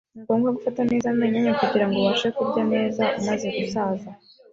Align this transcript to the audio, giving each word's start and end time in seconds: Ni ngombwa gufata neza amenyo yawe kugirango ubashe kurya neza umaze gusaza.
Ni 0.15 0.21
ngombwa 0.23 0.55
gufata 0.57 0.81
neza 0.89 1.05
amenyo 1.13 1.39
yawe 1.41 1.57
kugirango 1.61 1.95
ubashe 1.99 2.27
kurya 2.35 2.63
neza 2.73 3.03
umaze 3.19 3.47
gusaza. 3.57 4.09